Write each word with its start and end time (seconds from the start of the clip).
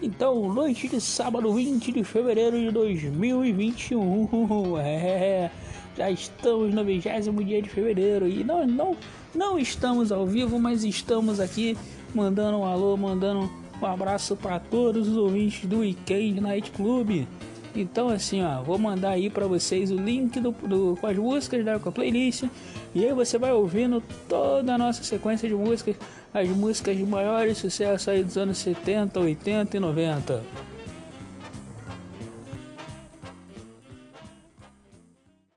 Então, 0.00 0.52
noite 0.52 0.88
de 0.88 1.00
sábado 1.00 1.52
20 1.52 1.90
de 1.90 2.04
fevereiro 2.04 2.56
de 2.56 2.70
2021. 2.70 4.28
É, 4.78 5.50
já 5.96 6.08
estamos 6.10 6.72
no 6.72 6.84
vigésimo 6.84 7.42
dia 7.42 7.60
de 7.60 7.68
fevereiro 7.68 8.28
e 8.28 8.44
não, 8.44 8.64
não, 8.64 8.96
não 9.34 9.58
estamos 9.58 10.12
ao 10.12 10.24
vivo, 10.24 10.60
mas 10.60 10.84
estamos 10.84 11.40
aqui 11.40 11.76
mandando 12.14 12.58
um 12.58 12.64
alô, 12.64 12.96
mandando 12.96 13.50
um 13.82 13.86
abraço 13.86 14.36
para 14.36 14.60
todos 14.60 15.08
os 15.08 15.16
ouvintes 15.16 15.66
do 15.66 15.78
Weekend 15.78 16.40
Night 16.40 16.70
Club. 16.70 17.26
Então 17.80 18.08
assim, 18.08 18.42
ó, 18.42 18.60
vou 18.62 18.78
mandar 18.78 19.10
aí 19.10 19.30
para 19.30 19.46
vocês 19.46 19.90
o 19.90 19.96
link 19.96 20.40
do, 20.40 20.50
do, 20.50 20.98
com 21.00 21.06
as 21.06 21.16
músicas 21.16 21.64
da 21.64 21.78
playlist 21.78 22.44
e 22.94 23.04
aí 23.04 23.12
você 23.12 23.38
vai 23.38 23.52
ouvindo 23.52 24.02
toda 24.28 24.74
a 24.74 24.78
nossa 24.78 25.04
sequência 25.04 25.48
de 25.48 25.54
músicas, 25.54 25.96
as 26.34 26.48
músicas 26.48 26.96
de 26.96 27.04
maiores 27.04 27.58
sucessos 27.58 28.08
aí 28.08 28.24
dos 28.24 28.36
anos 28.36 28.58
70, 28.58 29.20
80 29.20 29.76
e 29.76 29.80
90. 29.80 30.42